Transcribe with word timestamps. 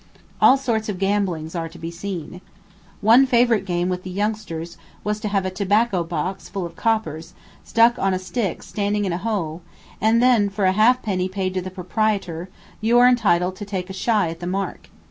All 0.41 0.57
sorts 0.57 0.89
of 0.89 0.97
gambling 0.97 1.51
are 1.53 1.69
to 1.69 1.77
be 1.77 1.91
seen. 1.91 2.41
One 3.01 3.27
favorite 3.27 3.67
game 3.67 3.87
with 3.87 4.01
the 4.01 4.09
youngsters 4.09 4.75
was 5.03 5.19
to 5.19 5.27
have 5.27 5.45
a 5.45 5.51
tobacco 5.51 6.03
box, 6.03 6.49
full 6.49 6.65
of 6.65 6.75
coppers, 6.75 7.35
stuck 7.63 7.99
on 7.99 8.11
a 8.11 8.17
stick 8.17 8.63
standing 8.63 9.05
in 9.05 9.13
a 9.13 9.19
hole, 9.19 9.61
and 10.01 10.19
then, 10.19 10.49
for 10.49 10.65
a 10.65 10.71
halfpenny 10.71 11.29
paid 11.29 11.53
to 11.53 11.61
the 11.61 11.69
proprietor, 11.69 12.49
you 12.81 12.97
are 12.97 13.07
entitled 13.07 13.55
to 13.57 13.63
take 13.65 13.91
a 13.91 13.93
shy 13.93 14.29
at 14.29 14.39
the 14.39 14.47
mark. 14.47 14.89